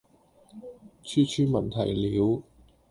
[1.03, 2.41] 處處聞啼鳥